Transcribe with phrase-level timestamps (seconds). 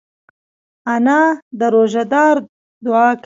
[0.93, 1.21] انا
[1.59, 2.35] د روژهدار
[2.85, 3.19] دعا کوي